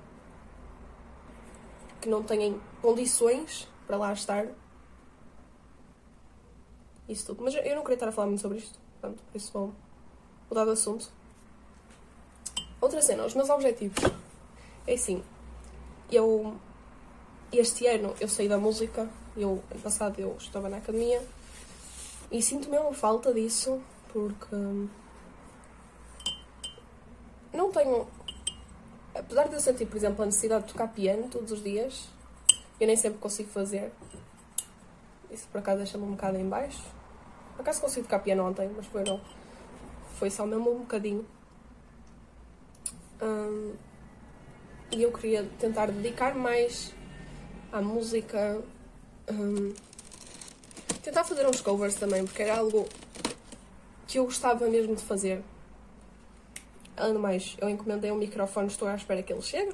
que 2.01 2.09
não 2.09 2.23
têm 2.23 2.61
condições 2.81 3.69
para 3.87 3.97
lá 3.97 4.13
estar. 4.13 4.47
Isso 7.09 7.27
tudo. 7.27 7.43
Mas 7.43 7.55
eu 7.55 7.75
não 7.75 7.83
queria 7.83 7.95
estar 7.95 8.09
a 8.09 8.13
falar 8.13 8.29
muito 8.29 8.43
sobre 8.43 8.59
isto. 8.59 8.79
Portanto, 9.01 9.23
por 9.25 9.37
isso 9.37 9.53
vou 9.53 9.75
mudar 10.49 10.65
de 10.65 10.71
assunto. 10.71 11.11
Outra 12.81 13.03
cena, 13.03 13.25
os 13.25 13.35
meus 13.35 13.51
objetivos. 13.51 13.99
É 14.87 14.95
assim, 14.95 15.23
eu 16.11 16.57
este 17.53 17.87
ano 17.87 18.15
eu 18.21 18.29
saí 18.29 18.49
da 18.49 18.59
música, 18.59 19.09
eu 19.37 19.63
ano 19.71 19.81
passado 19.83 20.19
eu 20.19 20.37
estava 20.39 20.69
na 20.69 20.79
academia 20.79 21.23
e 22.31 22.43
sinto 22.43 22.69
mesmo 22.69 22.93
falta 22.93 23.33
disso 23.33 23.81
porque 24.13 24.57
não 27.53 27.71
tenho 27.71 28.07
apesar 29.19 29.49
de 29.49 29.55
eu 29.55 29.61
sentir, 29.61 29.87
por 29.87 29.97
exemplo, 29.97 30.23
a 30.23 30.27
necessidade 30.27 30.67
de 30.67 30.73
tocar 30.73 30.89
piano 30.89 31.29
todos 31.29 31.53
os 31.53 31.63
dias, 31.63 32.09
eu 32.79 32.87
nem 32.87 32.97
sempre 32.97 33.19
consigo 33.19 33.49
fazer. 33.49 33.93
Isso 35.31 35.47
por 35.51 35.59
acaso 35.59 35.79
deixa-me 35.79 36.05
um 36.05 36.13
bocado 36.13 36.37
em 36.37 36.49
baixo. 36.49 36.83
Por 37.55 37.63
acaso 37.63 37.81
consigo 37.81 38.07
tocar 38.07 38.21
piano 38.21 38.47
ontem, 38.47 38.71
mas 38.75 38.87
foi 38.87 39.03
não. 39.05 39.21
Foi 40.19 40.31
só 40.31 40.47
mesmo 40.47 40.71
um 40.71 40.79
bocadinho. 40.81 41.27
Hum, 43.21 43.75
e 44.91 45.03
eu 45.03 45.13
queria 45.13 45.45
tentar 45.59 45.87
dedicar 45.87 46.35
mais 46.35 46.95
à 47.73 47.81
música. 47.81 48.63
Hum, 49.31 49.75
tentar 51.03 51.25
fazer 51.25 51.47
uns 51.47 51.61
covers 51.61 51.95
também, 51.95 52.25
porque 52.25 52.43
era 52.43 52.59
algo 52.59 52.89
que 54.07 54.19
eu 54.19 54.25
gostava 54.25 54.69
mesmo 54.69 54.95
de 54.95 55.03
fazer. 55.03 55.43
Além 56.97 57.13
do 57.13 57.21
mais, 57.21 57.57
eu 57.61 57.69
encomendei 57.69 58.11
um 58.11 58.17
microfone, 58.17 58.69
estou 58.69 58.89
à 58.89 58.95
espera 58.95 59.23
que 59.23 59.33
ele 59.33 59.43
chegue. 59.43 59.73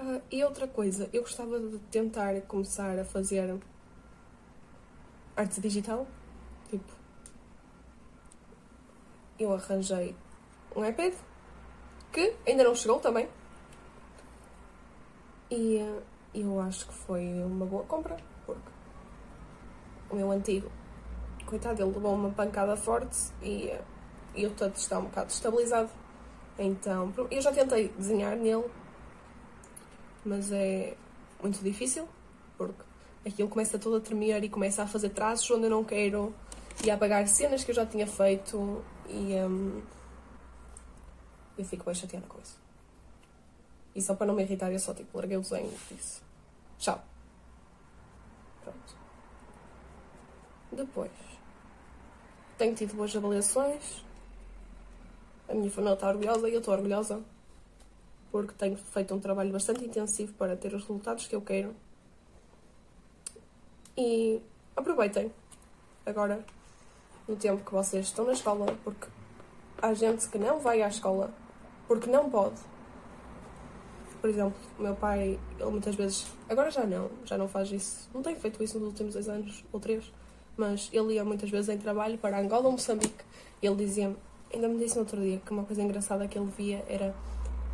Uh, 0.00 0.22
e 0.30 0.42
outra 0.44 0.66
coisa, 0.66 1.10
eu 1.12 1.22
gostava 1.22 1.58
de 1.58 1.78
tentar 1.90 2.40
começar 2.42 2.98
a 2.98 3.04
fazer 3.04 3.58
arte 5.36 5.60
digital. 5.60 6.06
Tipo, 6.70 6.92
eu 9.38 9.52
arranjei 9.52 10.14
um 10.74 10.84
iPad 10.84 11.14
que 12.12 12.34
ainda 12.46 12.64
não 12.64 12.74
chegou 12.74 12.98
também. 13.00 13.28
E 15.50 15.78
uh, 15.78 16.02
eu 16.34 16.60
acho 16.60 16.86
que 16.86 16.94
foi 16.94 17.24
uma 17.44 17.66
boa 17.66 17.84
compra, 17.84 18.16
porque 18.44 18.70
o 20.10 20.16
meu 20.16 20.30
antigo, 20.30 20.70
coitado, 21.46 21.82
ele 21.82 21.92
levou 21.92 22.14
uma 22.14 22.30
pancada 22.30 22.76
forte 22.76 23.16
e. 23.42 23.66
Uh, 23.68 23.98
e 24.38 24.46
o 24.46 24.50
touch 24.50 24.78
está 24.78 24.98
um 24.98 25.04
bocado 25.04 25.30
estabilizado. 25.30 25.90
Então, 26.58 27.12
eu 27.30 27.40
já 27.40 27.52
tentei 27.52 27.88
desenhar 27.88 28.36
nele, 28.36 28.64
mas 30.24 30.50
é 30.52 30.96
muito 31.42 31.62
difícil, 31.62 32.08
porque 32.56 32.82
aquilo 33.26 33.48
começa 33.48 33.78
todo 33.78 33.96
a 33.96 34.00
tremer 34.00 34.42
e 34.44 34.48
começa 34.48 34.82
a 34.82 34.86
fazer 34.86 35.10
traços 35.10 35.50
onde 35.50 35.64
eu 35.64 35.70
não 35.70 35.84
quero 35.84 36.34
e 36.84 36.90
a 36.90 36.94
apagar 36.94 37.26
cenas 37.26 37.64
que 37.64 37.70
eu 37.70 37.74
já 37.74 37.84
tinha 37.84 38.06
feito 38.06 38.82
e 39.08 39.34
um, 39.34 39.82
eu 41.56 41.64
fico 41.64 41.84
bem 41.84 41.94
chateada 41.94 42.26
com 42.26 42.40
isso. 42.40 42.67
E 43.98 44.00
só 44.00 44.14
para 44.14 44.28
não 44.28 44.34
me 44.34 44.44
irritar, 44.44 44.70
eu 44.70 44.78
só 44.78 44.94
tipo 44.94 45.18
larguei 45.18 45.36
o 45.36 45.40
desenho 45.40 45.66
e 45.66 45.94
disse 45.94 46.20
tchau. 46.78 47.02
Pronto. 48.62 48.96
Depois, 50.70 51.10
tenho 52.56 52.76
tido 52.76 52.94
boas 52.94 53.16
avaliações, 53.16 54.04
a 55.48 55.54
minha 55.54 55.68
família 55.68 55.94
está 55.94 56.08
orgulhosa 56.08 56.48
e 56.48 56.52
eu 56.52 56.60
estou 56.60 56.74
orgulhosa 56.74 57.20
porque 58.30 58.52
tenho 58.52 58.76
feito 58.76 59.12
um 59.12 59.18
trabalho 59.18 59.50
bastante 59.50 59.84
intensivo 59.84 60.32
para 60.34 60.56
ter 60.56 60.72
os 60.72 60.82
resultados 60.82 61.26
que 61.26 61.34
eu 61.34 61.42
quero. 61.42 61.74
E 63.96 64.40
aproveitem 64.76 65.32
agora 66.06 66.44
no 67.26 67.34
tempo 67.34 67.64
que 67.64 67.72
vocês 67.72 68.06
estão 68.06 68.26
na 68.26 68.32
escola, 68.32 68.66
porque 68.84 69.08
há 69.82 69.92
gente 69.92 70.28
que 70.28 70.38
não 70.38 70.60
vai 70.60 70.82
à 70.82 70.88
escola 70.88 71.34
porque 71.88 72.08
não 72.08 72.30
pode. 72.30 72.77
Por 74.20 74.30
exemplo, 74.30 74.54
meu 74.78 74.94
pai, 74.96 75.38
ele 75.58 75.70
muitas 75.70 75.94
vezes, 75.94 76.26
agora 76.48 76.70
já 76.70 76.84
não, 76.84 77.08
já 77.24 77.38
não 77.38 77.48
faz 77.48 77.70
isso, 77.70 78.08
não 78.12 78.22
tem 78.22 78.34
feito 78.34 78.62
isso 78.62 78.78
nos 78.78 78.88
últimos 78.88 79.14
dois 79.14 79.28
anos 79.28 79.64
ou 79.72 79.78
três, 79.78 80.12
mas 80.56 80.90
ele 80.92 81.14
ia 81.14 81.24
muitas 81.24 81.48
vezes 81.48 81.68
em 81.68 81.78
trabalho 81.78 82.18
para 82.18 82.40
Angola 82.40 82.66
ou 82.66 82.72
Moçambique. 82.72 83.24
E 83.62 83.66
ele 83.66 83.76
dizia-me: 83.76 84.16
ainda 84.52 84.68
me 84.68 84.78
disse 84.78 84.96
no 84.96 85.02
outro 85.02 85.20
dia 85.20 85.40
que 85.44 85.52
uma 85.52 85.64
coisa 85.64 85.82
engraçada 85.82 86.26
que 86.26 86.36
ele 86.36 86.50
via 86.56 86.84
era 86.88 87.14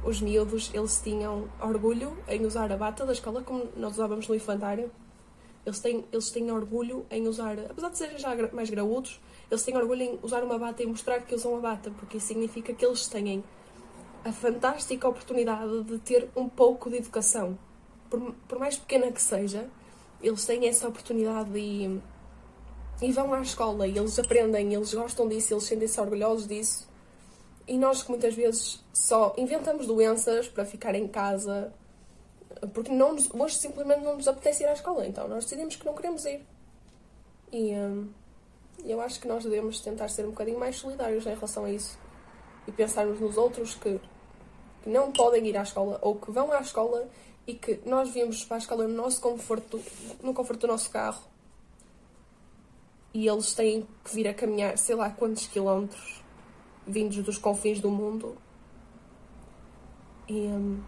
os 0.05 0.21
miúdos, 0.21 0.71
eles 0.75 1.01
tinham 1.01 1.49
orgulho 1.63 2.17
em 2.29 2.45
usar 2.45 2.71
a 2.71 2.77
bata 2.77 3.07
da 3.07 3.13
escola, 3.13 3.43
como 3.43 3.67
nós 3.77 3.95
usávamos 3.95 4.29
no 4.29 4.35
infantário. 4.35 4.91
Eles 5.65 5.79
têm, 5.79 6.05
eles 6.13 6.31
têm 6.31 6.51
orgulho 6.51 7.07
em 7.11 7.27
usar, 7.27 7.59
apesar 7.59 7.89
de 7.89 7.97
serem 7.97 8.19
já 8.19 8.37
mais 8.53 8.69
graúdos, 8.69 9.19
eles 9.51 9.63
têm 9.63 9.75
orgulho 9.75 10.03
em 10.03 10.19
usar 10.23 10.45
uma 10.45 10.59
bata 10.59 10.83
e 10.83 10.87
mostrar 10.87 11.23
que 11.23 11.35
usam 11.35 11.57
a 11.57 11.61
bata, 11.61 11.91
porque 11.99 12.19
isso 12.19 12.27
significa 12.27 12.75
que 12.75 12.85
eles 12.85 13.09
têm 13.09 13.43
a 14.25 14.33
fantástica 14.33 15.07
oportunidade 15.07 15.85
de 15.85 15.99
ter 15.99 16.29
um 16.35 16.49
pouco 16.49 16.89
de 16.89 16.97
educação. 16.97 17.59
Por, 18.09 18.35
por 18.49 18.59
mais 18.59 18.77
pequena 18.77 19.13
que 19.13 19.21
seja, 19.21 19.69
eles 20.23 20.45
têm 20.47 20.67
essa 20.67 20.89
oportunidade 20.89 21.59
e, 21.59 22.01
e 23.03 23.13
vão 23.13 23.35
à 23.35 23.43
escola 23.43 23.87
e 23.87 23.97
eles 23.97 24.19
aprendem, 24.19 24.73
eles 24.73 24.95
gostam 24.95 25.29
disso, 25.29 25.53
eles 25.53 25.65
sentem-se 25.65 26.01
orgulhosos 26.01 26.49
disso. 26.49 26.89
E 27.69 27.79
nós 27.79 28.03
que 28.03 28.11
muitas 28.11 28.35
vezes 28.35 28.83
só 28.93 29.35
inventamos 29.37 29.87
doenças 29.87 30.49
para 30.49 30.65
ficar 30.65 30.95
em 30.95 31.07
casa, 31.07 31.73
porque 32.73 32.91
não 32.91 33.13
nos, 33.15 33.29
hoje 33.33 33.57
simplesmente 33.57 34.03
não 34.03 34.17
nos 34.17 34.29
apetece 34.29 34.63
ir 34.63 34.67
à 34.67 34.73
escola, 34.73 35.07
então 35.07 35.29
nós 35.29 35.45
decidimos 35.45 35.77
que 35.77 35.85
não 35.85 35.95
queremos 35.95 36.25
ir. 36.25 36.43
E 37.53 37.75
hum, 37.75 38.09
eu 38.85 39.01
acho 39.01 39.21
que 39.21 39.29
nós 39.29 39.45
devemos 39.45 39.81
tentar 39.81 40.09
ser 40.09 40.25
um 40.25 40.31
bocadinho 40.31 40.59
mais 40.59 40.77
solidários 40.77 41.27
em 41.27 41.35
relação 41.35 41.65
a 41.65 41.71
isso 41.71 41.99
e 42.67 42.73
pensarmos 42.73 43.21
nos 43.21 43.37
outros 43.37 43.75
que, 43.75 44.01
que 44.85 44.91
não 44.91 45.11
podem 45.11 45.47
ir 45.47 45.57
à 45.57 45.63
escola 45.63 45.99
ou 46.03 46.17
que 46.17 46.31
vão 46.31 46.53
à 46.53 46.61
escola 46.61 47.09
e 47.47 47.55
que 47.55 47.81
nós 47.87 48.11
viemos 48.11 48.45
para 48.45 48.59
a 48.59 48.59
escola 48.59 48.87
no 48.87 48.95
nosso 48.95 49.19
conforto, 49.19 49.81
no 50.23 50.35
conforto 50.35 50.61
do 50.61 50.67
nosso 50.67 50.91
carro 50.91 51.23
e 53.15 53.27
eles 53.27 53.55
têm 53.55 53.89
que 54.05 54.15
vir 54.15 54.29
a 54.29 54.35
caminhar 54.35 54.77
sei 54.77 54.95
lá 54.95 55.09
quantos 55.09 55.47
quilómetros 55.47 56.23
vindos 56.87 57.17
dos 57.25 57.39
confins 57.39 57.81
do 57.81 57.91
mundo. 57.91 58.37
E 60.29 60.35
um, 60.35 60.83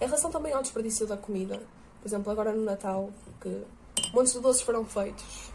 em 0.00 0.04
relação 0.04 0.30
também 0.30 0.52
ao 0.52 0.62
desperdício 0.62 1.08
da 1.08 1.16
comida, 1.16 1.60
por 2.00 2.06
exemplo, 2.06 2.30
agora 2.30 2.52
no 2.52 2.62
Natal, 2.62 3.10
que 3.40 3.64
muitos 4.12 4.34
doces 4.34 4.62
foram 4.62 4.84
feitos 4.84 5.50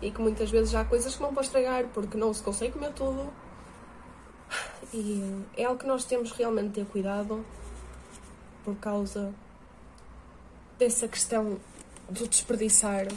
e 0.00 0.10
que 0.10 0.22
muitas 0.22 0.50
vezes 0.50 0.74
há 0.74 0.86
coisas 0.86 1.14
que 1.14 1.22
não 1.22 1.34
para 1.34 1.42
estragar 1.42 1.86
porque 1.88 2.16
não 2.16 2.32
se 2.32 2.42
consegue 2.42 2.72
comer 2.72 2.94
tudo. 2.94 3.30
E 4.96 5.44
é 5.56 5.64
algo 5.64 5.80
que 5.80 5.88
nós 5.88 6.04
temos 6.04 6.30
realmente 6.30 6.68
de 6.68 6.74
ter 6.74 6.86
cuidado 6.86 7.44
por 8.64 8.76
causa 8.76 9.34
dessa 10.78 11.08
questão 11.08 11.58
do 12.08 12.28
desperdiçar. 12.28 13.08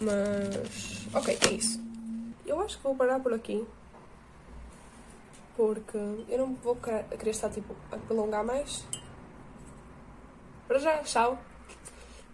Mas, 0.00 1.06
ok, 1.14 1.38
é 1.40 1.52
isso. 1.52 1.80
Eu 2.44 2.60
acho 2.60 2.78
que 2.78 2.82
vou 2.82 2.96
parar 2.96 3.20
por 3.20 3.32
aqui. 3.32 3.64
Porque 5.56 5.96
eu 5.96 6.38
não 6.38 6.56
vou 6.56 6.74
querer 6.74 7.30
estar 7.30 7.50
tipo 7.50 7.76
a 7.92 7.96
prolongar 7.96 8.44
mais. 8.44 8.84
Para 10.66 10.80
já, 10.80 10.98
tchau. 11.04 11.38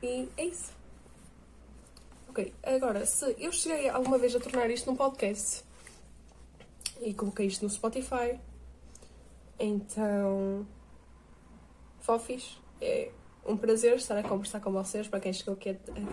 E 0.03 0.27
é 0.39 0.47
isso. 0.47 0.73
Ok, 2.31 2.55
agora, 2.63 3.05
se 3.05 3.37
eu 3.39 3.53
cheguei 3.53 3.91
alguma 3.91 4.17
vez 4.17 4.35
a 4.35 4.41
tornar 4.41 4.71
isto 4.71 4.91
num 4.91 4.97
podcast 4.97 5.71
e 7.03 7.13
coloquei 7.15 7.47
isto 7.47 7.65
no 7.65 7.71
Spotify, 7.71 8.39
então. 9.59 10.67
Fofis, 12.01 12.59
é 12.81 13.13
um 13.47 13.57
prazer 13.57 13.97
estar 13.97 14.17
a 14.17 14.23
conversar 14.23 14.61
com 14.61 14.73
vocês, 14.73 15.07
para 15.09 15.21
quem 15.21 15.33
chegou 15.33 15.55
aqui 15.55 15.71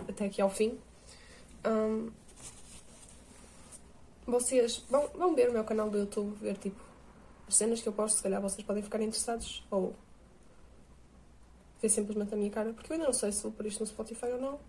até 0.08 0.26
aqui 0.26 0.42
ao 0.42 0.50
fim. 0.50 0.80
Um, 1.66 2.12
vocês 4.26 4.86
vão, 4.90 5.08
vão 5.16 5.36
ver 5.36 5.50
o 5.50 5.54
meu 5.54 5.64
canal 5.64 5.90
do 5.90 5.98
YouTube, 5.98 6.36
ver 6.40 6.58
tipo 6.58 6.80
as 7.48 7.56
cenas 7.56 7.82
que 7.82 7.90
eu 7.90 7.94
posto, 7.94 8.18
se 8.18 8.24
calhar 8.24 8.40
vocês 8.42 8.66
podem 8.66 8.84
ficar 8.84 9.02
interessados, 9.02 9.66
ou 9.72 9.96
ver 11.82 11.90
simplesmente 11.90 12.34
a 12.34 12.38
minha 12.38 12.52
cara, 12.52 12.74
porque 12.74 12.92
eu 12.92 12.96
ainda 12.96 13.08
não 13.08 13.14
sei 13.14 13.32
se 13.32 13.42
vou 13.42 13.52
pôr 13.52 13.66
isto 13.66 13.80
no 13.80 13.88
Spotify 13.88 14.28
ou 14.28 14.40
não. 14.40 14.60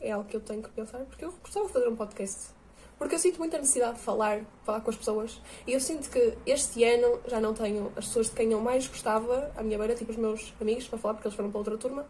É 0.00 0.10
algo 0.10 0.28
que 0.28 0.36
eu 0.36 0.40
tenho 0.40 0.62
que 0.62 0.70
pensar, 0.70 0.98
porque 1.04 1.24
eu 1.24 1.30
gostava 1.32 1.66
de 1.66 1.72
fazer 1.72 1.88
um 1.88 1.94
podcast. 1.94 2.50
Porque 2.98 3.14
eu 3.16 3.18
sinto 3.18 3.38
muita 3.38 3.58
necessidade 3.58 3.96
de 3.96 4.02
falar, 4.02 4.44
falar 4.64 4.80
com 4.80 4.90
as 4.90 4.96
pessoas. 4.96 5.40
E 5.66 5.72
eu 5.72 5.80
sinto 5.80 6.08
que 6.08 6.34
este 6.46 6.84
ano 6.84 7.20
já 7.26 7.40
não 7.40 7.52
tenho 7.52 7.92
as 7.96 8.06
pessoas 8.06 8.28
de 8.28 8.32
quem 8.32 8.52
eu 8.52 8.60
mais 8.60 8.86
gostava 8.86 9.50
à 9.56 9.62
minha 9.62 9.78
beira, 9.78 9.94
tipo 9.94 10.12
os 10.12 10.16
meus 10.16 10.54
amigos, 10.60 10.86
para 10.86 10.98
falar, 10.98 11.14
porque 11.14 11.28
eles 11.28 11.36
foram 11.36 11.50
para 11.50 11.58
outra 11.58 11.76
turma. 11.76 12.06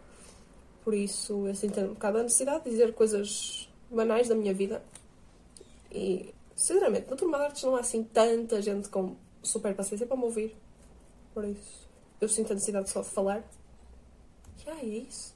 Por 0.84 0.92
isso 0.92 1.46
eu 1.46 1.54
sinto 1.54 1.80
um 1.80 1.88
bocado 1.94 2.18
a 2.18 2.22
necessidade 2.24 2.64
de 2.64 2.70
dizer 2.70 2.94
coisas 2.94 3.68
banais 3.90 4.28
da 4.28 4.34
minha 4.34 4.52
vida. 4.52 4.82
E 5.90 6.34
Sinceramente, 6.54 7.10
na 7.10 7.16
turma 7.16 7.38
de 7.38 7.44
artes 7.44 7.62
não 7.64 7.76
há 7.76 7.80
assim 7.80 8.04
tanta 8.04 8.60
gente 8.60 8.88
com 8.88 9.16
super 9.42 9.74
paciência 9.74 10.06
para 10.06 10.16
me 10.16 10.24
ouvir. 10.24 10.56
Por 11.34 11.44
isso, 11.44 11.88
eu 12.20 12.28
sinto 12.28 12.52
a 12.52 12.54
necessidade 12.54 12.90
só 12.90 13.00
de 13.00 13.08
falar. 13.08 13.42
E 14.64 14.70
ah, 14.70 14.78
é 14.80 14.84
isso. 14.84 15.34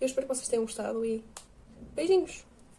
Eu 0.00 0.06
espero 0.06 0.26
que 0.26 0.34
vocês 0.34 0.48
tenham 0.48 0.64
gostado 0.64 1.04
e 1.04 1.24
beijinhos! 1.94 2.44